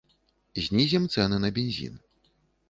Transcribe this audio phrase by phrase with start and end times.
[0.67, 2.01] Знізім цэны на бензін.